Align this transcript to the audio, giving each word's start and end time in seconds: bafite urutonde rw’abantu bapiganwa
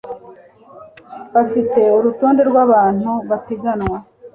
bafite 1.33 1.79
urutonde 1.97 2.41
rw’abantu 2.49 3.11
bapiganwa 3.29 3.97